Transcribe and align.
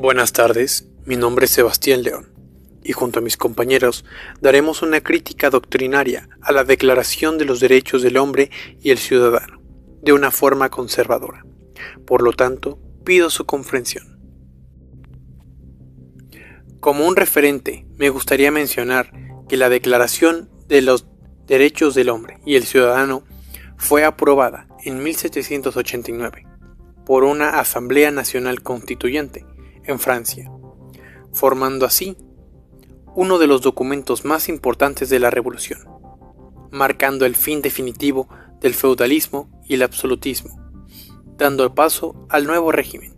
Buenas 0.00 0.32
tardes, 0.32 0.86
mi 1.06 1.16
nombre 1.16 1.46
es 1.46 1.50
Sebastián 1.50 2.04
León 2.04 2.28
y 2.84 2.92
junto 2.92 3.18
a 3.18 3.22
mis 3.22 3.36
compañeros 3.36 4.04
daremos 4.40 4.82
una 4.82 5.00
crítica 5.00 5.50
doctrinaria 5.50 6.28
a 6.40 6.52
la 6.52 6.62
Declaración 6.62 7.36
de 7.36 7.44
los 7.44 7.58
Derechos 7.58 8.02
del 8.02 8.16
Hombre 8.16 8.48
y 8.80 8.92
el 8.92 8.98
Ciudadano, 8.98 9.60
de 10.00 10.12
una 10.12 10.30
forma 10.30 10.70
conservadora. 10.70 11.44
Por 12.06 12.22
lo 12.22 12.32
tanto, 12.32 12.78
pido 13.04 13.28
su 13.28 13.44
comprensión. 13.44 14.20
Como 16.78 17.04
un 17.04 17.16
referente, 17.16 17.84
me 17.96 18.08
gustaría 18.08 18.52
mencionar 18.52 19.10
que 19.48 19.56
la 19.56 19.68
Declaración 19.68 20.48
de 20.68 20.80
los 20.80 21.08
Derechos 21.48 21.96
del 21.96 22.10
Hombre 22.10 22.38
y 22.46 22.54
el 22.54 22.62
Ciudadano 22.66 23.24
fue 23.76 24.04
aprobada 24.04 24.68
en 24.84 25.02
1789 25.02 26.46
por 27.04 27.24
una 27.24 27.58
Asamblea 27.58 28.12
Nacional 28.12 28.62
Constituyente 28.62 29.44
en 29.88 29.98
Francia, 29.98 30.50
formando 31.32 31.84
así 31.84 32.16
uno 33.14 33.38
de 33.38 33.48
los 33.48 33.62
documentos 33.62 34.24
más 34.24 34.48
importantes 34.48 35.10
de 35.10 35.18
la 35.18 35.30
Revolución, 35.30 35.80
marcando 36.70 37.26
el 37.26 37.34
fin 37.34 37.62
definitivo 37.62 38.28
del 38.60 38.74
feudalismo 38.74 39.50
y 39.66 39.74
el 39.74 39.82
absolutismo, 39.82 40.56
dando 41.36 41.74
paso 41.74 42.26
al 42.28 42.46
nuevo 42.46 42.70
régimen, 42.70 43.16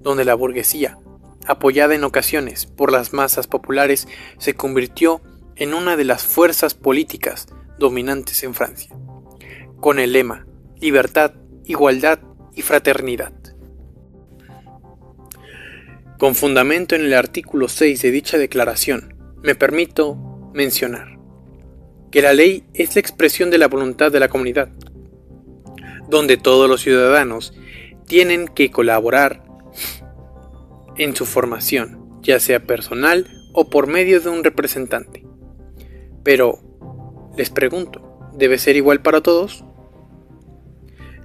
donde 0.00 0.24
la 0.24 0.34
burguesía, 0.34 0.98
apoyada 1.46 1.94
en 1.94 2.04
ocasiones 2.04 2.66
por 2.66 2.92
las 2.92 3.12
masas 3.12 3.46
populares, 3.46 4.06
se 4.38 4.54
convirtió 4.54 5.22
en 5.56 5.72
una 5.72 5.96
de 5.96 6.04
las 6.04 6.24
fuerzas 6.24 6.74
políticas 6.74 7.46
dominantes 7.78 8.42
en 8.42 8.54
Francia, 8.54 8.94
con 9.80 9.98
el 9.98 10.12
lema 10.12 10.46
Libertad, 10.80 11.32
Igualdad 11.64 12.20
y 12.54 12.62
Fraternidad. 12.62 13.32
Con 16.18 16.34
fundamento 16.34 16.96
en 16.96 17.02
el 17.02 17.14
artículo 17.14 17.68
6 17.68 18.02
de 18.02 18.10
dicha 18.10 18.38
declaración, 18.38 19.14
me 19.40 19.54
permito 19.54 20.16
mencionar 20.52 21.16
que 22.10 22.22
la 22.22 22.32
ley 22.32 22.64
es 22.74 22.96
la 22.96 23.00
expresión 23.00 23.52
de 23.52 23.58
la 23.58 23.68
voluntad 23.68 24.10
de 24.10 24.18
la 24.18 24.26
comunidad, 24.26 24.68
donde 26.08 26.36
todos 26.36 26.68
los 26.68 26.80
ciudadanos 26.80 27.54
tienen 28.08 28.48
que 28.48 28.72
colaborar 28.72 29.44
en 30.96 31.14
su 31.14 31.24
formación, 31.24 32.18
ya 32.20 32.40
sea 32.40 32.66
personal 32.66 33.28
o 33.52 33.70
por 33.70 33.86
medio 33.86 34.20
de 34.20 34.28
un 34.28 34.42
representante. 34.42 35.24
Pero, 36.24 36.58
les 37.36 37.50
pregunto, 37.50 38.32
¿debe 38.32 38.58
ser 38.58 38.74
igual 38.74 39.02
para 39.02 39.20
todos? 39.20 39.64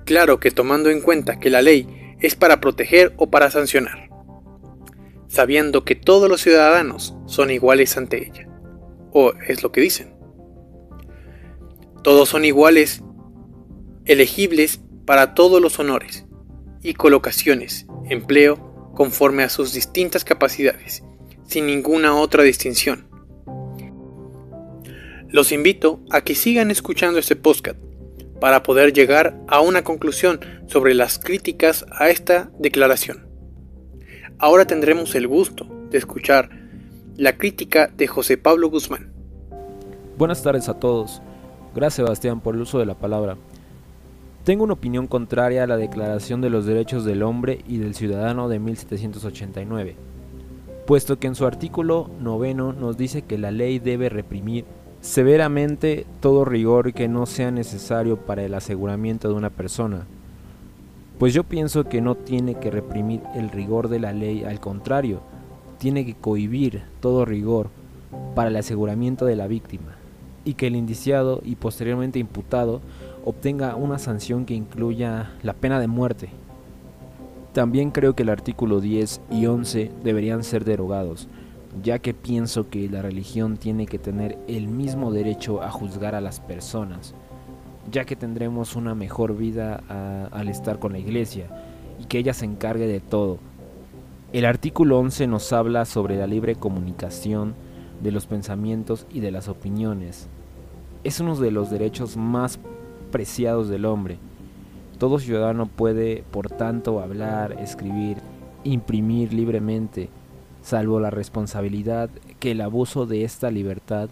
Claro 0.05 0.39
que 0.39 0.51
tomando 0.51 0.91
en 0.91 1.01
cuenta 1.01 1.39
que 1.39 1.49
la 1.49 1.63
ley 1.63 2.15
es 2.19 2.35
para 2.35 2.61
proteger 2.61 3.13
o 3.17 3.31
para 3.31 3.49
sancionar 3.49 4.02
sabiendo 5.33 5.83
que 5.83 5.95
todos 5.95 6.29
los 6.29 6.41
ciudadanos 6.41 7.15
son 7.25 7.49
iguales 7.49 7.97
ante 7.97 8.23
ella. 8.27 8.47
O 9.11 9.33
es 9.47 9.63
lo 9.63 9.71
que 9.71 9.81
dicen. 9.81 10.13
Todos 12.03 12.29
son 12.29 12.45
iguales, 12.45 13.01
elegibles 14.05 14.79
para 15.05 15.33
todos 15.33 15.59
los 15.59 15.79
honores 15.79 16.27
y 16.83 16.93
colocaciones, 16.93 17.87
empleo, 18.07 18.91
conforme 18.93 19.41
a 19.41 19.49
sus 19.49 19.73
distintas 19.73 20.23
capacidades, 20.23 21.03
sin 21.47 21.65
ninguna 21.65 22.15
otra 22.15 22.43
distinción. 22.43 23.07
Los 25.29 25.51
invito 25.51 25.99
a 26.11 26.21
que 26.21 26.35
sigan 26.35 26.69
escuchando 26.69 27.17
este 27.17 27.35
podcast 27.35 27.79
para 28.39 28.61
poder 28.61 28.93
llegar 28.93 29.35
a 29.47 29.61
una 29.61 29.83
conclusión 29.83 30.39
sobre 30.67 30.93
las 30.93 31.17
críticas 31.17 31.87
a 31.89 32.11
esta 32.11 32.51
declaración. 32.59 33.32
Ahora 34.39 34.65
tendremos 34.65 35.15
el 35.15 35.27
gusto 35.27 35.65
de 35.89 35.97
escuchar 35.97 36.49
la 37.17 37.37
crítica 37.37 37.87
de 37.87 38.07
José 38.07 38.37
Pablo 38.37 38.69
Guzmán. 38.69 39.13
Buenas 40.17 40.41
tardes 40.41 40.67
a 40.69 40.73
todos. 40.73 41.21
Gracias 41.75 42.05
Sebastián 42.05 42.41
por 42.41 42.55
el 42.55 42.61
uso 42.61 42.79
de 42.79 42.85
la 42.85 42.95
palabra. 42.95 43.37
Tengo 44.43 44.63
una 44.65 44.73
opinión 44.73 45.07
contraria 45.07 45.63
a 45.63 45.67
la 45.67 45.77
Declaración 45.77 46.41
de 46.41 46.49
los 46.49 46.65
Derechos 46.65 47.05
del 47.05 47.23
Hombre 47.23 47.63
y 47.67 47.77
del 47.77 47.95
Ciudadano 47.95 48.49
de 48.49 48.59
1789, 48.59 49.95
puesto 50.85 51.17
que 51.17 51.27
en 51.27 51.35
su 51.35 51.45
artículo 51.45 52.09
noveno 52.19 52.73
nos 52.73 52.97
dice 52.97 53.21
que 53.21 53.37
la 53.37 53.51
ley 53.51 53.79
debe 53.79 54.09
reprimir 54.09 54.65
severamente 54.99 56.05
todo 56.19 56.43
rigor 56.43 56.93
que 56.93 57.07
no 57.07 57.25
sea 57.25 57.51
necesario 57.51 58.17
para 58.17 58.43
el 58.43 58.53
aseguramiento 58.53 59.29
de 59.29 59.35
una 59.35 59.49
persona, 59.49 60.07
pues 61.19 61.33
yo 61.33 61.43
pienso 61.43 61.85
que 61.85 62.01
no 62.01 62.15
tiene 62.15 62.55
que 62.55 62.71
reprimir 62.71 63.21
el 63.35 63.49
rigor 63.49 63.87
de 63.87 63.99
la 63.99 64.13
ley, 64.13 64.43
al 64.43 64.59
contrario, 64.59 65.21
tiene 65.77 66.05
que 66.05 66.15
cohibir 66.15 66.83
todo 67.01 67.25
rigor 67.25 67.69
para 68.35 68.49
el 68.49 68.55
aseguramiento 68.55 69.25
de 69.25 69.35
la 69.35 69.47
víctima 69.47 69.95
y 70.45 70.55
que 70.55 70.67
el 70.67 70.75
indiciado 70.75 71.41
y 71.43 71.55
posteriormente 71.55 72.19
imputado 72.19 72.81
obtenga 73.25 73.75
una 73.75 73.99
sanción 73.99 74.45
que 74.45 74.53
incluya 74.53 75.31
la 75.43 75.53
pena 75.53 75.79
de 75.79 75.87
muerte. 75.87 76.29
También 77.53 77.91
creo 77.91 78.15
que 78.15 78.23
el 78.23 78.29
artículo 78.29 78.81
10 78.81 79.21
y 79.29 79.45
11 79.45 79.91
deberían 80.03 80.43
ser 80.43 80.65
derogados, 80.65 81.27
ya 81.83 81.99
que 81.99 82.13
pienso 82.13 82.69
que 82.69 82.89
la 82.89 83.01
religión 83.01 83.57
tiene 83.57 83.85
que 83.85 83.99
tener 83.99 84.37
el 84.47 84.67
mismo 84.67 85.11
derecho 85.11 85.61
a 85.61 85.69
juzgar 85.69 86.15
a 86.15 86.21
las 86.21 86.39
personas 86.39 87.13
ya 87.91 88.05
que 88.05 88.15
tendremos 88.15 88.75
una 88.75 88.95
mejor 88.95 89.35
vida 89.35 90.29
al 90.31 90.47
estar 90.49 90.79
con 90.79 90.93
la 90.93 90.99
iglesia 90.99 91.47
y 91.99 92.05
que 92.05 92.17
ella 92.17 92.33
se 92.33 92.45
encargue 92.45 92.87
de 92.87 92.99
todo. 92.99 93.39
El 94.31 94.45
artículo 94.45 94.99
11 94.99 95.27
nos 95.27 95.53
habla 95.53 95.85
sobre 95.85 96.17
la 96.17 96.27
libre 96.27 96.55
comunicación 96.55 97.53
de 98.01 98.11
los 98.11 98.25
pensamientos 98.25 99.05
y 99.11 99.19
de 99.19 99.31
las 99.31 99.47
opiniones. 99.47 100.27
Es 101.03 101.19
uno 101.19 101.35
de 101.35 101.51
los 101.51 101.69
derechos 101.69 102.17
más 102.17 102.59
preciados 103.11 103.69
del 103.69 103.85
hombre. 103.85 104.17
Todo 104.97 105.19
ciudadano 105.19 105.67
puede, 105.67 106.23
por 106.31 106.49
tanto, 106.49 106.99
hablar, 107.01 107.59
escribir, 107.59 108.17
imprimir 108.63 109.33
libremente, 109.33 110.09
salvo 110.61 110.99
la 110.99 111.09
responsabilidad 111.09 112.09
que 112.39 112.51
el 112.51 112.61
abuso 112.61 113.05
de 113.05 113.25
esta 113.25 113.51
libertad 113.51 114.09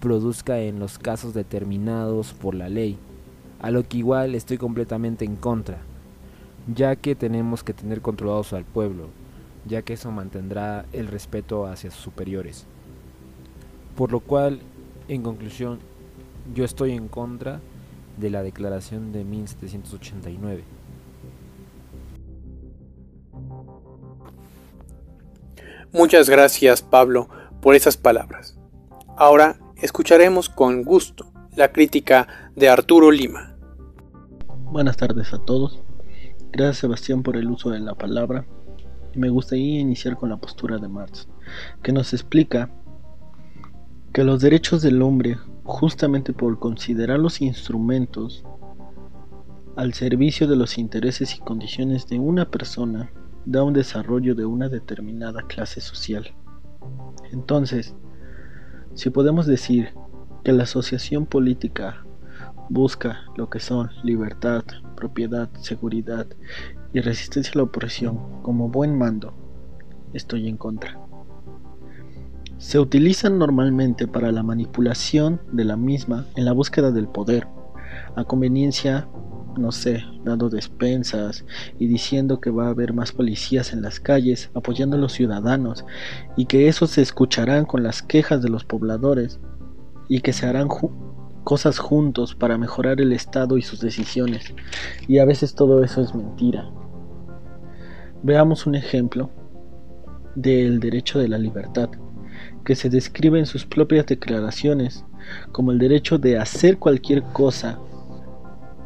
produzca 0.00 0.60
en 0.60 0.78
los 0.78 0.98
casos 0.98 1.34
determinados 1.34 2.34
por 2.34 2.54
la 2.54 2.68
ley 2.68 2.98
a 3.64 3.70
lo 3.70 3.88
que 3.88 3.96
igual 3.96 4.34
estoy 4.34 4.58
completamente 4.58 5.24
en 5.24 5.36
contra, 5.36 5.78
ya 6.66 6.96
que 6.96 7.14
tenemos 7.14 7.64
que 7.64 7.72
tener 7.72 8.02
controlados 8.02 8.52
al 8.52 8.66
pueblo, 8.66 9.08
ya 9.64 9.80
que 9.80 9.94
eso 9.94 10.10
mantendrá 10.10 10.84
el 10.92 11.06
respeto 11.06 11.66
hacia 11.66 11.90
sus 11.90 12.02
superiores. 12.02 12.66
Por 13.96 14.12
lo 14.12 14.20
cual, 14.20 14.60
en 15.08 15.22
conclusión, 15.22 15.78
yo 16.54 16.66
estoy 16.66 16.92
en 16.92 17.08
contra 17.08 17.62
de 18.18 18.28
la 18.28 18.42
declaración 18.42 19.12
de 19.12 19.24
1789. 19.24 20.62
Muchas 25.90 26.28
gracias 26.28 26.82
Pablo 26.82 27.30
por 27.62 27.74
esas 27.74 27.96
palabras. 27.96 28.58
Ahora 29.16 29.58
escucharemos 29.76 30.50
con 30.50 30.82
gusto 30.82 31.32
la 31.56 31.72
crítica 31.72 32.50
de 32.56 32.68
Arturo 32.68 33.10
Lima. 33.10 33.53
Buenas 34.74 34.96
tardes 34.96 35.32
a 35.32 35.38
todos. 35.38 35.78
Gracias 36.50 36.78
Sebastián 36.78 37.22
por 37.22 37.36
el 37.36 37.48
uso 37.48 37.70
de 37.70 37.78
la 37.78 37.94
palabra. 37.94 38.44
Me 39.14 39.28
gustaría 39.28 39.78
iniciar 39.78 40.16
con 40.16 40.30
la 40.30 40.36
postura 40.38 40.78
de 40.78 40.88
Marx, 40.88 41.28
que 41.80 41.92
nos 41.92 42.12
explica 42.12 42.72
que 44.12 44.24
los 44.24 44.40
derechos 44.40 44.82
del 44.82 45.00
hombre, 45.00 45.38
justamente 45.62 46.32
por 46.32 46.58
considerar 46.58 47.20
los 47.20 47.40
instrumentos 47.40 48.44
al 49.76 49.94
servicio 49.94 50.48
de 50.48 50.56
los 50.56 50.76
intereses 50.76 51.36
y 51.36 51.38
condiciones 51.38 52.08
de 52.08 52.18
una 52.18 52.50
persona, 52.50 53.12
da 53.44 53.62
un 53.62 53.74
desarrollo 53.74 54.34
de 54.34 54.44
una 54.44 54.68
determinada 54.68 55.42
clase 55.42 55.80
social. 55.80 56.34
Entonces, 57.30 57.94
si 58.94 59.10
podemos 59.10 59.46
decir 59.46 59.94
que 60.42 60.50
la 60.50 60.64
asociación 60.64 61.26
política 61.26 62.03
busca 62.68 63.24
lo 63.36 63.50
que 63.50 63.60
son 63.60 63.90
libertad, 64.02 64.64
propiedad, 64.96 65.48
seguridad 65.60 66.26
y 66.92 67.00
resistencia 67.00 67.52
a 67.54 67.58
la 67.58 67.64
opresión 67.64 68.42
como 68.42 68.68
buen 68.68 68.96
mando, 68.96 69.34
estoy 70.12 70.48
en 70.48 70.56
contra. 70.56 70.98
Se 72.58 72.78
utilizan 72.78 73.38
normalmente 73.38 74.06
para 74.06 74.32
la 74.32 74.42
manipulación 74.42 75.40
de 75.52 75.64
la 75.64 75.76
misma 75.76 76.26
en 76.36 76.44
la 76.44 76.52
búsqueda 76.52 76.92
del 76.92 77.08
poder, 77.08 77.46
a 78.16 78.24
conveniencia, 78.24 79.08
no 79.58 79.72
sé, 79.72 80.04
dando 80.24 80.48
despensas 80.48 81.44
y 81.78 81.86
diciendo 81.86 82.40
que 82.40 82.50
va 82.50 82.66
a 82.66 82.70
haber 82.70 82.92
más 82.92 83.12
policías 83.12 83.72
en 83.72 83.82
las 83.82 84.00
calles 84.00 84.50
apoyando 84.54 84.96
a 84.96 85.00
los 85.00 85.12
ciudadanos 85.12 85.84
y 86.36 86.46
que 86.46 86.68
esos 86.68 86.90
se 86.90 87.02
escucharán 87.02 87.64
con 87.66 87.82
las 87.82 88.02
quejas 88.02 88.40
de 88.40 88.48
los 88.48 88.64
pobladores 88.64 89.40
y 90.08 90.20
que 90.20 90.32
se 90.32 90.46
harán 90.46 90.68
cosas 91.44 91.78
juntos 91.78 92.34
para 92.34 92.58
mejorar 92.58 93.00
el 93.00 93.12
Estado 93.12 93.56
y 93.58 93.62
sus 93.62 93.80
decisiones. 93.80 94.54
Y 95.06 95.18
a 95.18 95.24
veces 95.24 95.54
todo 95.54 95.84
eso 95.84 96.00
es 96.00 96.14
mentira. 96.14 96.70
Veamos 98.22 98.66
un 98.66 98.74
ejemplo 98.74 99.30
del 100.34 100.80
derecho 100.80 101.18
de 101.18 101.28
la 101.28 101.38
libertad, 101.38 101.90
que 102.64 102.74
se 102.74 102.88
describe 102.88 103.38
en 103.38 103.46
sus 103.46 103.66
propias 103.66 104.06
declaraciones 104.06 105.04
como 105.52 105.72
el 105.72 105.78
derecho 105.78 106.18
de 106.18 106.38
hacer 106.38 106.78
cualquier 106.78 107.22
cosa 107.22 107.78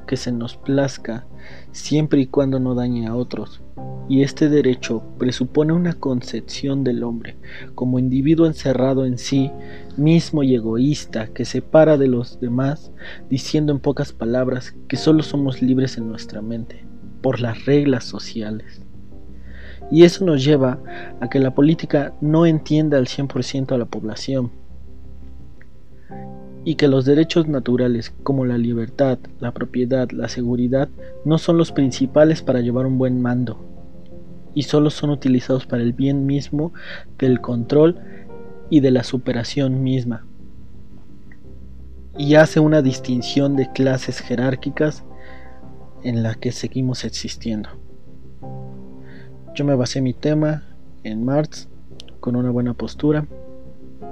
que 0.08 0.16
se 0.16 0.32
nos 0.32 0.56
plazca 0.56 1.26
siempre 1.70 2.22
y 2.22 2.26
cuando 2.26 2.58
no 2.58 2.74
dañe 2.74 3.06
a 3.06 3.14
otros. 3.14 3.62
Y 4.08 4.22
este 4.22 4.48
derecho 4.48 5.04
presupone 5.18 5.74
una 5.74 5.92
concepción 5.92 6.82
del 6.82 7.04
hombre 7.04 7.36
como 7.74 7.98
individuo 7.98 8.46
encerrado 8.46 9.04
en 9.04 9.18
sí 9.18 9.52
mismo 9.96 10.42
y 10.42 10.54
egoísta 10.54 11.28
que 11.28 11.44
separa 11.44 11.98
de 11.98 12.08
los 12.08 12.40
demás, 12.40 12.90
diciendo 13.28 13.70
en 13.70 13.80
pocas 13.80 14.12
palabras 14.12 14.74
que 14.88 14.96
solo 14.96 15.22
somos 15.22 15.60
libres 15.60 15.98
en 15.98 16.08
nuestra 16.08 16.40
mente, 16.40 16.86
por 17.20 17.40
las 17.40 17.66
reglas 17.66 18.04
sociales. 18.04 18.80
Y 19.90 20.04
eso 20.04 20.24
nos 20.24 20.42
lleva 20.42 20.82
a 21.20 21.28
que 21.28 21.38
la 21.38 21.54
política 21.54 22.14
no 22.22 22.46
entienda 22.46 22.96
al 22.96 23.06
100% 23.06 23.72
a 23.72 23.78
la 23.78 23.86
población, 23.86 24.52
y 26.68 26.74
que 26.74 26.86
los 26.86 27.06
derechos 27.06 27.48
naturales 27.48 28.12
como 28.24 28.44
la 28.44 28.58
libertad, 28.58 29.18
la 29.40 29.52
propiedad, 29.52 30.10
la 30.10 30.28
seguridad 30.28 30.90
no 31.24 31.38
son 31.38 31.56
los 31.56 31.72
principales 31.72 32.42
para 32.42 32.60
llevar 32.60 32.84
un 32.84 32.98
buen 32.98 33.22
mando 33.22 33.58
y 34.52 34.64
solo 34.64 34.90
son 34.90 35.08
utilizados 35.08 35.64
para 35.64 35.82
el 35.82 35.94
bien 35.94 36.26
mismo 36.26 36.74
del 37.18 37.40
control 37.40 37.96
y 38.68 38.80
de 38.80 38.90
la 38.90 39.02
superación 39.02 39.82
misma. 39.82 40.26
Y 42.18 42.34
hace 42.34 42.60
una 42.60 42.82
distinción 42.82 43.56
de 43.56 43.72
clases 43.72 44.20
jerárquicas 44.20 45.04
en 46.02 46.22
la 46.22 46.34
que 46.34 46.52
seguimos 46.52 47.06
existiendo. 47.06 47.70
Yo 49.54 49.64
me 49.64 49.74
basé 49.74 50.02
mi 50.02 50.12
tema 50.12 50.64
en 51.02 51.24
Marx 51.24 51.66
con 52.20 52.36
una 52.36 52.50
buena 52.50 52.74
postura 52.74 53.26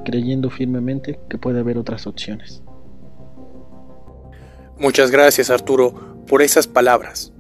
creyendo 0.07 0.51
firmemente 0.51 1.19
que 1.29 1.37
puede 1.37 1.61
haber 1.61 1.77
otras 1.77 2.07
opciones. 2.07 2.63
Muchas 4.79 5.11
gracias 5.11 5.51
Arturo 5.51 6.25
por 6.27 6.43
esas 6.43 6.69
palabras. 6.69 7.33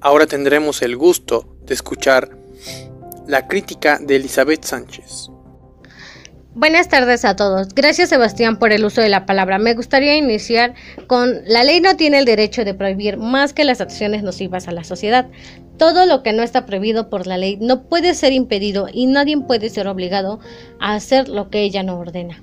Ahora 0.00 0.26
tendremos 0.26 0.80
el 0.82 0.96
gusto 0.96 1.56
de 1.66 1.74
escuchar 1.74 2.30
la 3.26 3.46
crítica 3.46 3.98
de 4.00 4.16
Elizabeth 4.16 4.64
Sánchez. 4.64 5.28
Buenas 6.54 6.88
tardes 6.88 7.24
a 7.24 7.36
todos. 7.36 7.74
Gracias 7.74 8.08
Sebastián 8.08 8.58
por 8.58 8.72
el 8.72 8.84
uso 8.84 9.00
de 9.00 9.10
la 9.10 9.26
palabra. 9.26 9.58
Me 9.58 9.74
gustaría 9.74 10.16
iniciar 10.16 10.74
con 11.06 11.42
la 11.44 11.62
ley 11.64 11.80
no 11.80 11.96
tiene 11.96 12.18
el 12.18 12.24
derecho 12.24 12.64
de 12.64 12.74
prohibir 12.74 13.18
más 13.18 13.52
que 13.52 13.64
las 13.64 13.80
acciones 13.80 14.22
nocivas 14.22 14.66
a 14.68 14.72
la 14.72 14.82
sociedad. 14.82 15.28
Todo 15.78 16.06
lo 16.06 16.24
que 16.24 16.32
no 16.32 16.42
está 16.42 16.66
prohibido 16.66 17.08
por 17.08 17.28
la 17.28 17.38
ley 17.38 17.56
no 17.60 17.84
puede 17.84 18.14
ser 18.14 18.32
impedido 18.32 18.88
y 18.92 19.06
nadie 19.06 19.38
puede 19.38 19.68
ser 19.68 19.86
obligado 19.86 20.40
a 20.80 20.94
hacer 20.94 21.28
lo 21.28 21.50
que 21.50 21.62
ella 21.62 21.84
no 21.84 21.98
ordena. 21.98 22.42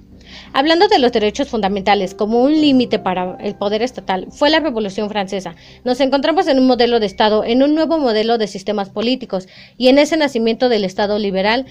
Hablando 0.54 0.88
de 0.88 1.00
los 1.00 1.12
derechos 1.12 1.50
fundamentales 1.50 2.16
como 2.16 2.42
un 2.42 2.54
límite 2.54 2.98
para 2.98 3.38
el 3.42 3.56
poder 3.56 3.82
estatal, 3.82 4.28
fue 4.32 4.50
la 4.50 4.62
Revolución 4.62 5.10
Francesa. 5.10 5.56
Nos 5.84 6.00
encontramos 6.00 6.48
en 6.48 6.60
un 6.60 6.68
modelo 6.68 7.00
de 7.00 7.06
Estado, 7.06 7.44
en 7.44 7.62
un 7.62 7.76
nuevo 7.76 7.98
modelo 7.98 8.38
de 8.38 8.48
sistemas 8.48 8.90
políticos 8.90 9.48
y 9.78 9.90
en 9.90 9.98
ese 9.98 10.16
nacimiento 10.16 10.70
del 10.70 10.86
Estado 10.86 11.20
liberal 11.20 11.66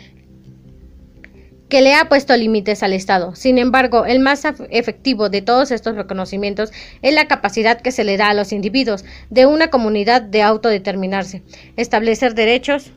que 1.74 1.82
le 1.82 1.92
ha 1.92 2.08
puesto 2.08 2.36
límites 2.36 2.84
al 2.84 2.92
Estado. 2.92 3.34
Sin 3.34 3.58
embargo, 3.58 4.06
el 4.06 4.20
más 4.20 4.44
efectivo 4.70 5.28
de 5.28 5.42
todos 5.42 5.72
estos 5.72 5.96
reconocimientos 5.96 6.70
es 7.02 7.12
la 7.12 7.26
capacidad 7.26 7.80
que 7.80 7.90
se 7.90 8.04
le 8.04 8.16
da 8.16 8.28
a 8.28 8.34
los 8.34 8.52
individuos 8.52 9.04
de 9.28 9.46
una 9.46 9.70
comunidad 9.70 10.22
de 10.22 10.42
autodeterminarse, 10.42 11.42
establecer 11.76 12.36
derechos 12.36 12.92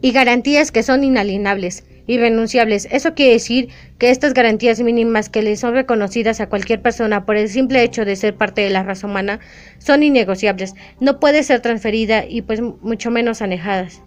y 0.00 0.12
garantías 0.12 0.70
que 0.70 0.84
son 0.84 1.02
inalienables, 1.02 1.82
irrenunciables. 2.06 2.86
Eso 2.92 3.14
quiere 3.14 3.32
decir 3.32 3.70
que 3.98 4.10
estas 4.10 4.32
garantías 4.32 4.78
mínimas 4.78 5.28
que 5.28 5.42
le 5.42 5.56
son 5.56 5.74
reconocidas 5.74 6.40
a 6.40 6.48
cualquier 6.48 6.82
persona 6.82 7.26
por 7.26 7.34
el 7.34 7.48
simple 7.48 7.82
hecho 7.82 8.04
de 8.04 8.14
ser 8.14 8.36
parte 8.36 8.60
de 8.60 8.70
la 8.70 8.84
raza 8.84 9.08
humana 9.08 9.40
son 9.78 10.04
innegociables. 10.04 10.74
No 11.00 11.18
puede 11.18 11.42
ser 11.42 11.58
transferida 11.58 12.26
y 12.28 12.42
pues 12.42 12.60
mucho 12.60 13.10
menos 13.10 13.42
anejadas. 13.42 14.02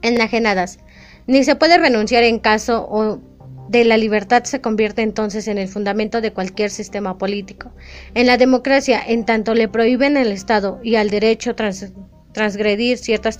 Enajenadas 0.00 0.78
ni 1.30 1.44
se 1.44 1.54
puede 1.54 1.78
renunciar 1.78 2.24
en 2.24 2.40
caso 2.40 2.88
o 2.90 3.20
de 3.68 3.84
la 3.84 3.96
libertad 3.96 4.42
se 4.42 4.60
convierte 4.60 5.02
entonces 5.02 5.46
en 5.46 5.58
el 5.58 5.68
fundamento 5.68 6.20
de 6.20 6.32
cualquier 6.32 6.70
sistema 6.70 7.18
político. 7.18 7.70
En 8.14 8.26
la 8.26 8.36
democracia, 8.36 9.00
en 9.06 9.24
tanto 9.24 9.54
le 9.54 9.68
prohíben 9.68 10.16
al 10.16 10.32
Estado 10.32 10.80
y 10.82 10.96
al 10.96 11.08
derecho 11.08 11.54
transgredir 12.32 12.98
ciertas 12.98 13.38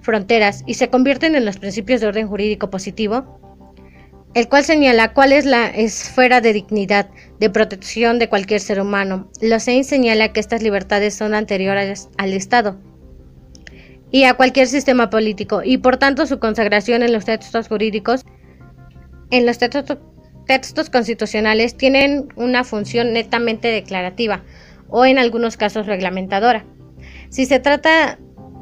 fronteras 0.00 0.62
y 0.64 0.74
se 0.74 0.88
convierten 0.88 1.34
en 1.34 1.44
los 1.44 1.58
principios 1.58 2.00
de 2.00 2.06
orden 2.06 2.26
jurídico 2.26 2.70
positivo, 2.70 3.38
el 4.32 4.48
cual 4.48 4.64
señala 4.64 5.12
cuál 5.12 5.34
es 5.34 5.44
la 5.44 5.66
esfera 5.66 6.40
de 6.40 6.54
dignidad, 6.54 7.10
de 7.38 7.50
protección 7.50 8.18
de 8.18 8.30
cualquier 8.30 8.60
ser 8.60 8.80
humano. 8.80 9.30
Lo 9.42 9.60
se 9.60 9.84
señala 9.84 10.32
que 10.32 10.40
estas 10.40 10.62
libertades 10.62 11.16
son 11.16 11.34
anteriores 11.34 12.08
al 12.16 12.32
Estado 12.32 12.78
y 14.10 14.24
a 14.24 14.34
cualquier 14.34 14.66
sistema 14.66 15.10
político, 15.10 15.62
y 15.64 15.78
por 15.78 15.96
tanto 15.96 16.26
su 16.26 16.38
consagración 16.38 17.02
en 17.02 17.12
los 17.12 17.24
textos 17.24 17.68
jurídicos, 17.68 18.24
en 19.30 19.46
los 19.46 19.58
textos, 19.58 19.98
textos 20.46 20.90
constitucionales, 20.90 21.76
tienen 21.76 22.28
una 22.36 22.64
función 22.64 23.12
netamente 23.12 23.68
declarativa 23.68 24.42
o 24.88 25.04
en 25.04 25.18
algunos 25.18 25.56
casos 25.56 25.86
reglamentadora. 25.86 26.64
Si 27.28 27.46
se 27.46 27.60
trata 27.60 28.18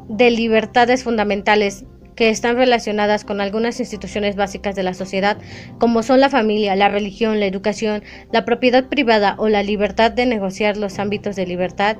de 0.08 0.30
libertades 0.30 1.04
fundamentales 1.04 1.84
que 2.14 2.30
están 2.30 2.56
relacionadas 2.56 3.24
con 3.24 3.40
algunas 3.40 3.78
instituciones 3.78 4.34
básicas 4.34 4.74
de 4.74 4.82
la 4.82 4.92
sociedad, 4.92 5.38
como 5.78 6.02
son 6.02 6.20
la 6.20 6.28
familia, 6.28 6.74
la 6.74 6.88
religión, 6.88 7.38
la 7.38 7.46
educación, 7.46 8.02
la 8.32 8.44
propiedad 8.44 8.86
privada 8.86 9.36
o 9.38 9.48
la 9.48 9.62
libertad 9.62 10.10
de 10.10 10.26
negociar 10.26 10.76
los 10.76 10.98
ámbitos 10.98 11.36
de 11.36 11.46
libertad, 11.46 11.96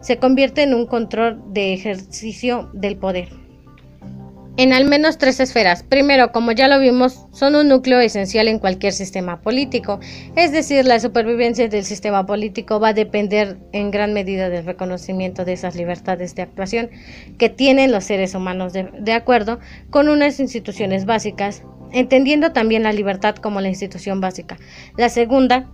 se 0.00 0.18
convierte 0.18 0.62
en 0.62 0.74
un 0.74 0.86
control 0.86 1.42
de 1.52 1.74
ejercicio 1.74 2.70
del 2.72 2.96
poder. 2.96 3.28
En 4.56 4.74
al 4.74 4.84
menos 4.84 5.16
tres 5.16 5.40
esferas. 5.40 5.82
Primero, 5.82 6.32
como 6.32 6.52
ya 6.52 6.68
lo 6.68 6.78
vimos, 6.80 7.26
son 7.32 7.54
un 7.54 7.68
núcleo 7.68 8.00
esencial 8.00 8.46
en 8.46 8.58
cualquier 8.58 8.92
sistema 8.92 9.40
político, 9.40 10.00
es 10.36 10.52
decir, 10.52 10.84
la 10.84 11.00
supervivencia 11.00 11.68
del 11.68 11.84
sistema 11.84 12.26
político 12.26 12.78
va 12.78 12.88
a 12.88 12.92
depender 12.92 13.56
en 13.72 13.90
gran 13.90 14.12
medida 14.12 14.50
del 14.50 14.66
reconocimiento 14.66 15.44
de 15.44 15.54
esas 15.54 15.76
libertades 15.76 16.34
de 16.34 16.42
actuación 16.42 16.90
que 17.38 17.48
tienen 17.48 17.90
los 17.90 18.04
seres 18.04 18.34
humanos 18.34 18.74
de, 18.74 19.12
acuerdo 19.12 19.60
con 19.88 20.10
unas 20.10 20.40
instituciones 20.40 21.06
básicas, 21.06 21.62
entendiendo 21.92 22.52
también 22.52 22.82
la 22.82 22.92
libertad 22.92 23.36
como 23.36 23.62
la 23.62 23.68
institución 23.68 24.20
básica. 24.20 24.58
La 24.98 25.08
segunda 25.08 25.70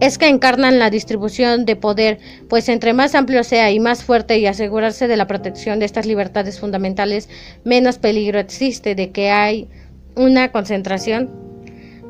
es 0.00 0.18
que 0.18 0.28
encarnan 0.28 0.78
la 0.78 0.90
distribución 0.90 1.64
de 1.64 1.76
poder, 1.76 2.18
pues 2.48 2.68
entre 2.68 2.92
más 2.92 3.14
amplio 3.14 3.44
sea 3.44 3.70
y 3.70 3.80
más 3.80 4.04
fuerte 4.04 4.38
y 4.38 4.46
asegurarse 4.46 5.08
de 5.08 5.16
la 5.16 5.26
protección 5.26 5.78
de 5.78 5.86
estas 5.86 6.06
libertades 6.06 6.60
fundamentales, 6.60 7.28
menos 7.64 7.98
peligro 7.98 8.38
existe 8.38 8.94
de 8.94 9.10
que 9.10 9.30
hay 9.30 9.68
una 10.14 10.52
concentración 10.52 11.30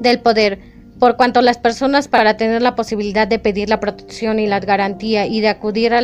del 0.01 0.21
poder, 0.21 0.59
por 0.99 1.17
cuanto 1.17 1.43
las 1.43 1.59
personas 1.59 2.09
para 2.09 2.37
tener 2.37 2.63
la 2.63 2.75
posibilidad 2.75 3.29
de 3.29 3.39
pedir 3.39 3.69
la 3.69 3.81
protección 3.81 4.39
y 4.39 4.47
la 4.47 4.61
garantía 4.61 5.27
y 5.27 5.41
de 5.41 5.49
acudir 5.49 5.93
a 5.95 6.03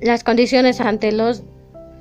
las 0.00 0.24
condiciones 0.24 0.80
ante 0.80 1.12
los 1.12 1.44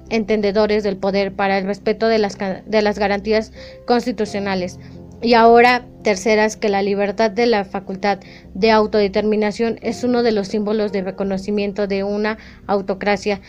entendedores 0.09 0.83
del 0.83 0.97
poder 0.97 1.33
para 1.33 1.57
el 1.57 1.65
respeto 1.65 2.07
de 2.07 2.19
las, 2.19 2.38
de 2.38 2.81
las 2.81 3.00
garantías 3.00 3.53
constitucionales 3.85 4.79
y 5.21 5.35
ahora, 5.35 5.85
terceras, 6.03 6.57
que 6.57 6.69
la 6.69 6.81
libertad 6.81 7.29
de 7.29 7.45
la 7.45 7.63
facultad 7.63 8.19
de 8.53 8.71
autodeterminación 8.71 9.77
es 9.81 10.03
uno 10.03 10.23
de 10.23 10.31
los 10.31 10.47
símbolos 10.47 10.91
de 10.91 11.03
reconocimiento 11.03 11.87
de 11.87 12.03
una 12.03 12.37
autocracia, 12.67 13.41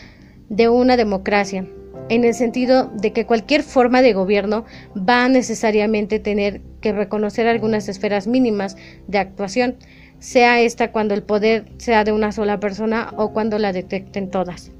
de 0.49 0.69
una 0.69 0.97
democracia, 0.97 1.65
en 2.09 2.25
el 2.25 2.33
sentido 2.33 2.91
de 2.93 3.11
que 3.11 3.25
cualquier 3.25 3.63
forma 3.63 4.01
de 4.01 4.13
gobierno 4.13 4.65
va 4.97 5.25
a 5.25 5.29
necesariamente 5.29 6.19
tener 6.19 6.61
que 6.81 6.91
reconocer 6.91 7.47
algunas 7.47 7.87
esferas 7.89 8.27
mínimas 8.27 8.75
de 9.07 9.17
actuación, 9.17 9.77
sea 10.19 10.61
esta 10.61 10.91
cuando 10.91 11.13
el 11.13 11.23
poder 11.23 11.65
sea 11.77 12.03
de 12.03 12.11
una 12.11 12.31
sola 12.31 12.59
persona 12.59 13.13
o 13.17 13.33
cuando 13.33 13.57
la 13.57 13.73
detecten 13.73 14.29
todas. 14.29 14.71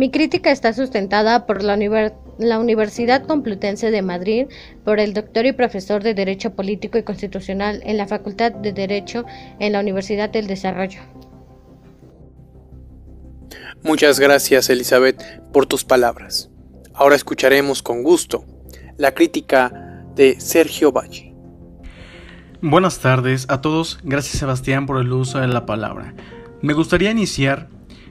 Mi 0.00 0.10
crítica 0.10 0.50
está 0.50 0.72
sustentada 0.72 1.44
por 1.44 1.62
la, 1.62 1.74
Universidad 2.58 3.26
Complutense 3.26 3.90
de 3.90 4.00
Madrid, 4.00 4.46
por 4.82 4.98
el 4.98 5.12
doctor 5.12 5.44
y 5.44 5.52
profesor 5.52 6.02
de 6.02 6.14
Derecho 6.14 6.54
Político 6.54 6.96
y 6.96 7.02
Constitucional 7.02 7.82
en 7.84 7.98
la 7.98 8.06
Facultad 8.06 8.50
de 8.50 8.72
Derecho 8.72 9.26
en 9.58 9.74
la 9.74 9.80
Universidad 9.80 10.30
del 10.30 10.46
Desarrollo. 10.46 11.00
Muchas 13.82 14.18
gracias, 14.18 14.70
Elizabeth, 14.70 15.22
por 15.52 15.66
tus 15.66 15.84
palabras. 15.84 16.48
Ahora 16.94 17.14
escucharemos 17.14 17.82
con 17.82 18.02
gusto 18.02 18.46
la 18.96 19.12
crítica 19.12 20.02
de 20.16 20.40
Sergio 20.40 20.92
Valle. 20.92 21.34
Buenas 22.62 23.00
tardes 23.00 23.44
a 23.50 23.60
todos, 23.60 23.98
gracias 24.02 24.38
Sebastián 24.38 24.86
por 24.86 24.98
el 24.98 25.12
uso 25.12 25.40
de 25.40 25.48
la 25.48 25.66
palabra. 25.66 26.14
Me 26.62 26.72
gustaría 26.72 27.10
iniciar 27.10 27.68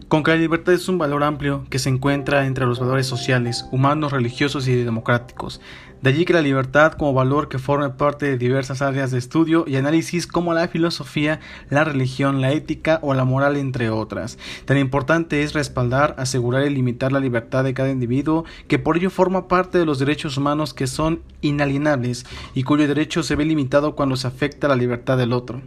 con 0.10 0.24
que 0.24 0.32
la 0.32 0.38
libertad 0.38 0.74
es 0.74 0.90
un 0.90 0.98
valor 0.98 1.24
amplio 1.24 1.66
que 1.70 1.78
se 1.78 1.88
encuentra 1.88 2.48
entre 2.48 2.66
los 2.66 2.80
valores 2.80 3.06
sociales, 3.06 3.66
humanos, 3.72 4.12
religiosos 4.12 4.68
y 4.68 4.76
democráticos, 4.76 5.62
de 6.02 6.10
allí 6.10 6.26
que 6.26 6.34
la 6.34 6.42
libertad 6.42 6.94
como 6.94 7.14
valor 7.14 7.50
que 7.50 7.60
forme 7.60 7.90
parte 7.90 8.26
de 8.26 8.38
diversas 8.38 8.82
áreas 8.82 9.12
de 9.12 9.18
estudio 9.18 9.66
y 9.68 9.76
análisis 9.76 10.28
como 10.28 10.54
la 10.54 10.68
filosofía, 10.68 11.40
la 11.70 11.84
religión, 11.84 12.40
la 12.40 12.52
ética 12.52 13.00
o 13.02 13.14
la 13.14 13.26
moral, 13.26 13.58
entre 13.58 13.90
otras. 13.90 14.38
Tan 14.66 14.78
importante 14.78 15.44
es 15.44 15.54
respaldar, 15.54 16.16
asegurar 16.18 16.66
y 16.66 16.70
limitar 16.70 17.12
la 17.12 17.20
libertad 17.20 17.64
de 17.64 17.74
cada 17.74 17.92
individuo, 17.92 18.46
que 18.68 18.80
por 18.80 18.98
ello 18.98 19.10
forma 19.10 19.48
parte 19.48 19.78
de 19.78 19.86
los 19.86 20.00
derechos 20.00 20.38
humanos 20.38 20.74
que 20.74 20.88
son 20.88 21.22
inalienables 21.42 22.26
y 22.54 22.64
cuyo 22.64 22.88
derecho 22.88 23.24
se 23.24 23.36
ve 23.36 23.46
limitado 23.46 23.96
cuando 23.96 24.16
se 24.16 24.28
afecta 24.28 24.68
la 24.68 24.76
libertad 24.76 25.18
del 25.18 25.34
otro. 25.34 25.62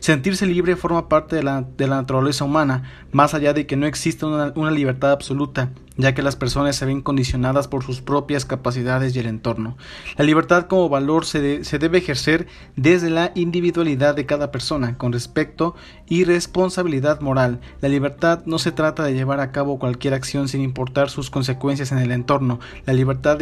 Sentirse 0.00 0.46
libre 0.46 0.76
forma 0.76 1.08
parte 1.08 1.36
de 1.36 1.42
la, 1.42 1.64
naturaleza 1.78 2.44
humana, 2.44 2.90
más 3.12 3.34
allá 3.34 3.52
de 3.52 3.66
que 3.66 3.76
no 3.76 3.86
exista 3.86 4.26
una 4.26 4.70
libertad 4.70 5.12
absoluta, 5.12 5.70
ya 5.98 6.14
que 6.14 6.22
las 6.22 6.36
personas 6.36 6.76
se 6.76 6.86
ven 6.86 7.02
condicionadas 7.02 7.66
por 7.66 7.82
sus 7.82 8.00
propias 8.00 8.44
capacidades 8.44 9.14
y 9.14 9.18
el 9.18 9.26
entorno. 9.26 9.76
La 10.16 10.24
libertad 10.24 10.66
como 10.66 10.88
valor 10.88 11.26
se, 11.26 11.64
se, 11.64 11.78
debe 11.78 11.98
ejercer 11.98 12.46
desde 12.76 13.10
la 13.10 13.32
individualidad 13.34 14.14
de 14.14 14.24
cada 14.24 14.52
persona, 14.52 14.96
con 14.96 15.12
respecto 15.12 15.74
y 16.06 16.22
responsabilidad 16.22 17.20
moral. 17.20 17.60
La 17.80 17.88
libertad 17.88 18.44
no 18.46 18.60
se 18.60 18.70
trata 18.70 19.02
de 19.02 19.14
llevar 19.14 19.40
a 19.40 19.50
cabo 19.50 19.80
cualquier 19.80 20.14
acción 20.14 20.48
sin 20.48 20.62
importar 20.62 21.10
sus 21.10 21.30
consecuencias 21.30 21.90
en 21.90 21.98
el 21.98 22.12
entorno. 22.12 22.60
La 22.86 22.92
libertad 22.92 23.38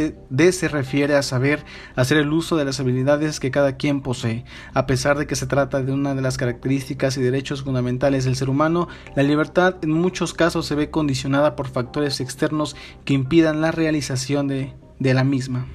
se 0.51 0.69
refiere 0.69 1.15
a 1.15 1.23
saber 1.23 1.63
hacer 1.95 2.17
el 2.17 2.33
uso 2.33 2.57
de 2.57 2.65
las 2.65 2.81
habilidades 2.81 3.39
que 3.39 3.51
cada 3.51 3.77
quien 3.77 4.01
posee. 4.01 4.45
A 4.73 4.87
pesar 4.87 5.19
de 5.19 5.27
que 5.27 5.37
se 5.37 5.47
trata 5.47 5.83
de 5.83 5.93
una 5.93 6.15
de 6.15 6.23
las 6.23 6.39
características 6.39 7.19
y 7.19 7.23
derechos 7.23 7.65
fundamentales 7.65 8.25
del 8.25 8.37
ser 8.37 8.49
humano, 8.49 8.89
la 9.15 9.23
libertad 9.23 9.77
en 9.83 9.91
muchos 9.91 10.33
casos 10.33 10.65
se 10.65 10.75
ve 10.75 10.91
condicionada 10.91 11.55
por 11.55 11.69
factores 11.69 12.21
externos 12.21 12.46
que 13.05 13.15
impidan 13.15 13.61
la 13.61 13.73
realización 13.73 14.49
de, 14.49 14.73
de 14.99 15.15
la 15.15 15.25
misma. 15.25 15.67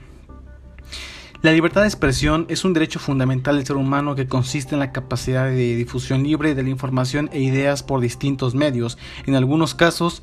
La 1.42 1.52
libertad 1.52 1.82
de 1.82 1.88
expresión 1.88 2.46
es 2.50 2.66
un 2.66 2.74
derecho 2.74 3.00
fundamental 3.00 3.56
del 3.56 3.66
ser 3.66 3.76
humano 3.76 4.14
que 4.14 4.28
consiste 4.28 4.76
en 4.76 4.80
la 4.80 4.92
capacidad 4.92 5.46
de 5.46 5.76
difusión 5.76 6.22
libre 6.22 6.54
de 6.54 6.62
la 6.62 6.70
información 6.70 7.32
e 7.34 7.42
ideas 7.42 7.82
por 7.82 8.00
distintos 8.00 8.54
medios. 8.54 9.00
En 9.26 9.34
algunos 9.34 9.74
casos, 9.74 10.22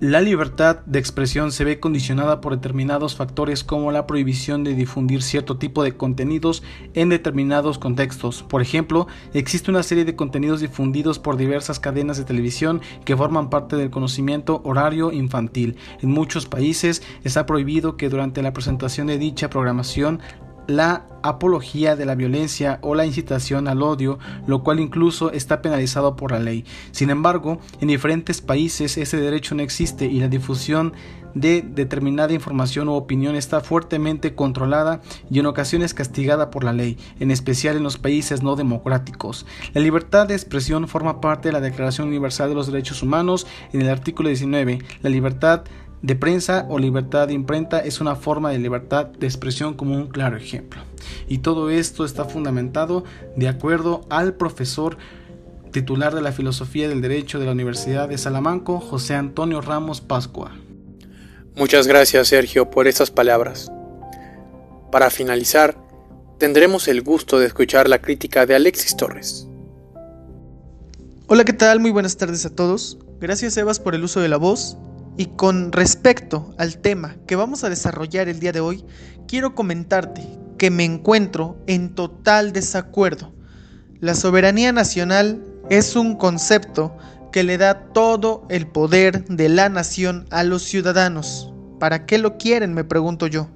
la 0.00 0.20
libertad 0.20 0.78
de 0.86 1.00
expresión 1.00 1.50
se 1.50 1.64
ve 1.64 1.80
condicionada 1.80 2.40
por 2.40 2.54
determinados 2.54 3.16
factores 3.16 3.64
como 3.64 3.90
la 3.90 4.06
prohibición 4.06 4.62
de 4.62 4.76
difundir 4.76 5.22
cierto 5.22 5.58
tipo 5.58 5.82
de 5.82 5.96
contenidos 5.96 6.62
en 6.94 7.08
determinados 7.08 7.78
contextos. 7.78 8.44
Por 8.44 8.62
ejemplo, 8.62 9.08
existe 9.34 9.72
una 9.72 9.82
serie 9.82 10.04
de 10.04 10.14
contenidos 10.14 10.60
difundidos 10.60 11.18
por 11.18 11.36
diversas 11.36 11.80
cadenas 11.80 12.16
de 12.16 12.24
televisión 12.24 12.80
que 13.04 13.16
forman 13.16 13.50
parte 13.50 13.74
del 13.74 13.90
conocimiento 13.90 14.62
horario 14.64 15.10
infantil. 15.10 15.76
En 16.00 16.10
muchos 16.10 16.46
países 16.46 17.02
está 17.24 17.44
prohibido 17.44 17.96
que 17.96 18.08
durante 18.08 18.40
la 18.40 18.52
presentación 18.52 19.08
de 19.08 19.18
dicha 19.18 19.50
programación 19.50 20.20
la 20.68 21.06
apología 21.22 21.96
de 21.96 22.06
la 22.06 22.14
violencia 22.14 22.78
o 22.82 22.94
la 22.94 23.06
incitación 23.06 23.66
al 23.66 23.82
odio, 23.82 24.18
lo 24.46 24.62
cual 24.62 24.78
incluso 24.78 25.32
está 25.32 25.62
penalizado 25.62 26.14
por 26.14 26.30
la 26.30 26.38
ley. 26.38 26.64
Sin 26.92 27.10
embargo, 27.10 27.58
en 27.80 27.88
diferentes 27.88 28.40
países 28.40 28.96
ese 28.98 29.16
derecho 29.16 29.54
no 29.54 29.62
existe 29.62 30.06
y 30.06 30.20
la 30.20 30.28
difusión 30.28 30.92
de 31.34 31.62
determinada 31.62 32.32
información 32.32 32.88
u 32.88 32.94
opinión 32.94 33.34
está 33.34 33.60
fuertemente 33.60 34.34
controlada 34.34 35.00
y 35.30 35.38
en 35.38 35.46
ocasiones 35.46 35.94
castigada 35.94 36.50
por 36.50 36.64
la 36.64 36.72
ley, 36.72 36.98
en 37.18 37.30
especial 37.30 37.76
en 37.76 37.82
los 37.82 37.96
países 37.96 38.42
no 38.42 38.56
democráticos. 38.56 39.46
La 39.72 39.80
libertad 39.80 40.26
de 40.26 40.34
expresión 40.34 40.86
forma 40.88 41.20
parte 41.20 41.48
de 41.48 41.52
la 41.52 41.60
Declaración 41.60 42.08
Universal 42.08 42.50
de 42.50 42.54
los 42.54 42.66
Derechos 42.66 43.02
Humanos 43.02 43.46
en 43.72 43.82
el 43.82 43.88
artículo 43.88 44.28
19. 44.28 44.80
La 45.02 45.10
libertad 45.10 45.62
de 46.02 46.14
prensa 46.14 46.66
o 46.68 46.78
libertad 46.78 47.28
de 47.28 47.34
imprenta 47.34 47.80
es 47.80 48.00
una 48.00 48.14
forma 48.14 48.50
de 48.50 48.58
libertad 48.58 49.06
de 49.06 49.26
expresión 49.26 49.74
como 49.74 49.96
un 49.96 50.08
claro 50.08 50.36
ejemplo. 50.36 50.82
Y 51.26 51.38
todo 51.38 51.70
esto 51.70 52.04
está 52.04 52.24
fundamentado 52.24 53.04
de 53.36 53.48
acuerdo 53.48 54.06
al 54.08 54.34
profesor 54.34 54.96
titular 55.72 56.14
de 56.14 56.22
la 56.22 56.32
Filosofía 56.32 56.88
del 56.88 57.02
Derecho 57.02 57.38
de 57.38 57.46
la 57.46 57.52
Universidad 57.52 58.08
de 58.08 58.18
Salamanca, 58.18 58.78
José 58.78 59.14
Antonio 59.14 59.60
Ramos 59.60 60.00
Pascua. 60.00 60.52
Muchas 61.56 61.86
gracias 61.86 62.28
Sergio 62.28 62.70
por 62.70 62.86
estas 62.86 63.10
palabras. 63.10 63.70
Para 64.92 65.10
finalizar, 65.10 65.76
tendremos 66.38 66.88
el 66.88 67.02
gusto 67.02 67.38
de 67.38 67.46
escuchar 67.46 67.88
la 67.88 68.00
crítica 68.00 68.46
de 68.46 68.54
Alexis 68.54 68.96
Torres. 68.96 69.48
Hola, 71.26 71.44
¿qué 71.44 71.52
tal? 71.52 71.80
Muy 71.80 71.90
buenas 71.90 72.16
tardes 72.16 72.46
a 72.46 72.54
todos. 72.54 72.98
Gracias 73.20 73.56
Evas 73.56 73.80
por 73.80 73.94
el 73.94 74.04
uso 74.04 74.20
de 74.20 74.28
la 74.28 74.38
voz 74.38 74.78
y 75.18 75.26
con 75.26 75.72
respecto 75.72 76.54
al 76.58 76.78
tema 76.78 77.16
que 77.26 77.34
vamos 77.34 77.64
a 77.64 77.68
desarrollar 77.68 78.28
el 78.28 78.38
día 78.38 78.52
de 78.52 78.60
hoy, 78.60 78.84
quiero 79.26 79.56
comentarte 79.56 80.22
que 80.56 80.70
me 80.70 80.84
encuentro 80.84 81.58
en 81.66 81.96
total 81.96 82.52
desacuerdo. 82.52 83.34
La 83.98 84.14
soberanía 84.14 84.70
nacional 84.70 85.44
es 85.70 85.96
un 85.96 86.14
concepto 86.14 86.96
que 87.32 87.42
le 87.42 87.58
da 87.58 87.92
todo 87.92 88.46
el 88.48 88.68
poder 88.68 89.24
de 89.24 89.48
la 89.48 89.68
nación 89.68 90.24
a 90.30 90.44
los 90.44 90.62
ciudadanos. 90.62 91.52
¿Para 91.80 92.06
qué 92.06 92.18
lo 92.18 92.38
quieren? 92.38 92.72
me 92.72 92.84
pregunto 92.84 93.26
yo. 93.26 93.48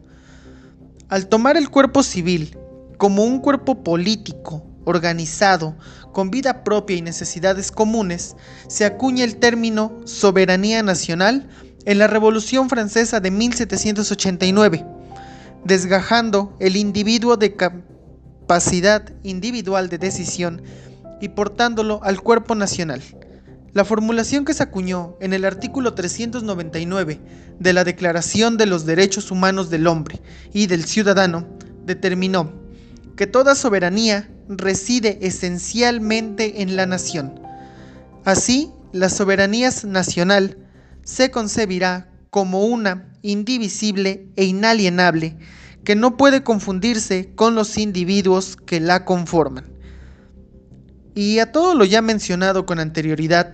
Al 1.09 1.29
tomar 1.29 1.57
el 1.57 1.71
cuerpo 1.71 2.03
civil 2.03 2.59
como 2.99 3.23
un 3.23 3.39
cuerpo 3.39 3.85
político, 3.85 4.67
organizado, 4.85 5.77
con 6.13 6.31
vida 6.31 6.65
propia 6.65 6.97
y 6.97 7.03
necesidades 7.03 7.71
comunes, 7.71 8.37
se 8.69 8.85
acuña 8.85 9.25
el 9.25 9.37
término 9.37 10.01
soberanía 10.05 10.83
nacional 10.83 11.49
en 11.85 11.99
la 11.99 12.07
Revolución 12.07 12.69
Francesa 12.69 13.21
de 13.21 13.31
1789, 13.31 14.85
desgajando 15.65 16.57
el 16.61 16.77
individuo 16.77 17.37
de 17.37 17.57
capacidad 17.57 19.13
individual 19.23 19.89
de 19.89 19.99
decisión 19.99 20.63
y 21.21 21.31
portándolo 21.31 22.01
al 22.03 22.21
cuerpo 22.21 22.55
nacional. 22.55 23.03
La 23.73 23.87
formulación 23.87 24.45
que 24.45 24.53
se 24.53 24.63
acuñó 24.63 25.17
en 25.21 25.33
el 25.33 25.47
artículo 25.47 25.95
399 25.95 27.21
de 27.59 27.73
la 27.73 27.85
Declaración 27.85 28.59
de 28.59 28.67
los 28.67 28.85
Derechos 28.85 29.31
Humanos 29.31 29.71
del 29.71 29.87
Hombre 29.87 30.21
y 30.53 30.67
del 30.67 30.85
Ciudadano 30.85 31.47
determinó 31.87 32.53
que 33.17 33.27
toda 33.27 33.55
soberanía 33.55 34.29
reside 34.49 35.19
esencialmente 35.23 36.63
en 36.63 36.77
la 36.77 36.87
nación. 36.87 37.41
Así, 38.25 38.71
la 38.93 39.09
soberanía 39.09 39.71
nacional 39.85 40.59
se 41.05 41.31
concebirá 41.31 42.11
como 42.31 42.65
una 42.65 43.13
indivisible 43.23 44.29
e 44.37 44.45
inalienable 44.45 45.37
que 45.85 45.97
no 45.97 46.17
puede 46.17 46.43
confundirse 46.43 47.35
con 47.35 47.55
los 47.55 47.77
individuos 47.77 48.57
que 48.57 48.81
la 48.81 49.05
conforman. 49.05 49.65
Y 51.15 51.41
a 51.41 51.53
todo 51.53 51.75
lo 51.75 51.85
ya 51.85 52.01
mencionado 52.01 52.65
con 52.65 52.79
anterioridad, 52.79 53.53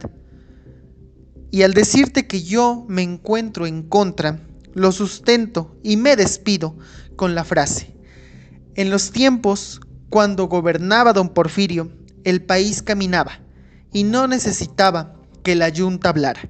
y 1.51 1.63
al 1.63 1.73
decirte 1.73 2.27
que 2.27 2.43
yo 2.43 2.85
me 2.89 3.03
encuentro 3.03 3.67
en 3.67 3.83
contra, 3.83 4.41
lo 4.75 4.93
sustento 4.93 5.77
y 5.83 5.97
me 5.97 6.15
despido 6.15 6.77
con 7.17 7.35
la 7.35 7.45
frase, 7.45 7.97
en 8.75 8.91
los 8.91 9.11
tiempos 9.11 9.81
cuando 10.11 10.49
gobernaba 10.49 11.13
don 11.13 11.29
Porfirio, 11.29 11.91
el 12.25 12.43
país 12.43 12.83
caminaba 12.83 13.41
y 13.93 14.05
no 14.05 14.27
necesitaba 14.27 15.15
que 15.43 15.55
la 15.55 15.69
yunta 15.69 16.11
hablara, 16.11 16.41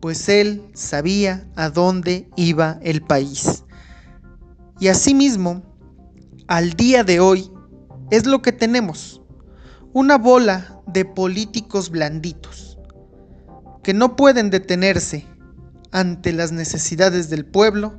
pues 0.00 0.28
él 0.28 0.62
sabía 0.74 1.48
a 1.56 1.70
dónde 1.70 2.28
iba 2.36 2.78
el 2.82 3.02
país. 3.02 3.64
Y 4.78 4.88
asimismo, 4.88 5.62
al 6.46 6.72
día 6.72 7.04
de 7.04 7.20
hoy, 7.20 7.50
es 8.10 8.26
lo 8.26 8.42
que 8.42 8.52
tenemos, 8.52 9.20
una 9.92 10.18
bola 10.18 10.80
de 10.86 11.04
políticos 11.04 11.90
blanditos, 11.90 12.78
que 13.82 13.94
no 13.94 14.16
pueden 14.16 14.50
detenerse 14.50 15.26
ante 15.92 16.32
las 16.32 16.52
necesidades 16.52 17.30
del 17.30 17.44
pueblo 17.44 17.94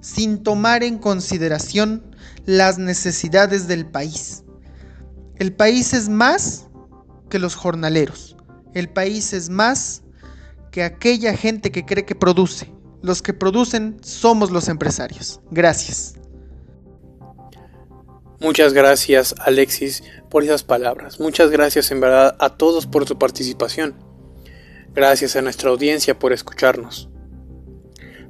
sin 0.00 0.42
tomar 0.42 0.82
en 0.82 0.98
consideración 0.98 2.09
las 2.50 2.78
necesidades 2.78 3.68
del 3.68 3.86
país. 3.86 4.42
El 5.36 5.52
país 5.52 5.94
es 5.94 6.08
más 6.08 6.66
que 7.28 7.38
los 7.38 7.54
jornaleros. 7.54 8.36
El 8.74 8.88
país 8.88 9.32
es 9.32 9.50
más 9.50 10.02
que 10.72 10.82
aquella 10.82 11.36
gente 11.36 11.70
que 11.70 11.86
cree 11.86 12.04
que 12.04 12.16
produce. 12.16 12.72
Los 13.02 13.22
que 13.22 13.32
producen 13.34 13.98
somos 14.02 14.50
los 14.50 14.68
empresarios. 14.68 15.40
Gracias. 15.52 16.16
Muchas 18.40 18.72
gracias 18.72 19.32
Alexis 19.38 20.02
por 20.28 20.42
esas 20.42 20.64
palabras. 20.64 21.20
Muchas 21.20 21.50
gracias 21.50 21.92
en 21.92 22.00
verdad 22.00 22.36
a 22.40 22.56
todos 22.56 22.86
por 22.86 23.06
su 23.06 23.16
participación. 23.16 23.94
Gracias 24.92 25.36
a 25.36 25.42
nuestra 25.42 25.70
audiencia 25.70 26.18
por 26.18 26.32
escucharnos. 26.32 27.10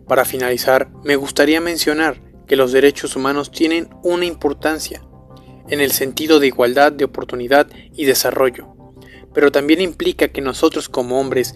Para 0.07 0.27
finalizar, 0.27 0.91
me 1.05 1.17
gustaría 1.17 1.63
mencionar 1.63 2.30
que 2.51 2.57
los 2.57 2.73
derechos 2.73 3.15
humanos 3.15 3.53
tienen 3.53 3.89
una 4.03 4.25
importancia 4.25 5.01
en 5.69 5.81
el 5.81 5.93
sentido 5.93 6.41
de 6.41 6.49
igualdad 6.49 6.91
de 6.91 7.05
oportunidad 7.05 7.69
y 7.95 8.07
desarrollo, 8.07 8.75
pero 9.33 9.53
también 9.53 9.81
implica 9.81 10.27
que 10.27 10.41
nosotros 10.41 10.89
como 10.89 11.21
hombres 11.21 11.55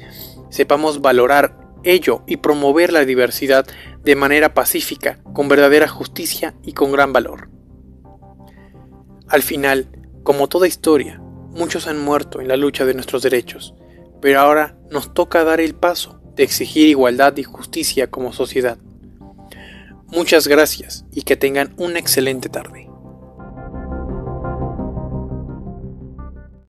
sepamos 0.50 1.00
valorar 1.00 1.58
ello 1.82 2.22
y 2.28 2.36
promover 2.36 2.92
la 2.92 3.04
diversidad 3.04 3.66
de 4.04 4.14
manera 4.14 4.54
pacífica, 4.54 5.18
con 5.32 5.48
verdadera 5.48 5.88
justicia 5.88 6.54
y 6.62 6.74
con 6.74 6.92
gran 6.92 7.12
valor. 7.12 7.48
Al 9.26 9.42
final, 9.42 9.88
como 10.22 10.48
toda 10.48 10.68
historia, 10.68 11.18
muchos 11.18 11.88
han 11.88 12.00
muerto 12.00 12.40
en 12.40 12.46
la 12.46 12.56
lucha 12.56 12.84
de 12.84 12.94
nuestros 12.94 13.24
derechos, 13.24 13.74
pero 14.22 14.38
ahora 14.38 14.78
nos 14.92 15.12
toca 15.12 15.42
dar 15.42 15.60
el 15.60 15.74
paso 15.74 16.20
de 16.36 16.44
exigir 16.44 16.86
igualdad 16.86 17.36
y 17.36 17.42
justicia 17.42 18.12
como 18.12 18.32
sociedad. 18.32 18.78
Muchas 20.14 20.46
gracias 20.46 21.04
y 21.12 21.22
que 21.22 21.36
tengan 21.36 21.74
una 21.76 21.98
excelente 21.98 22.48
tarde. 22.48 22.83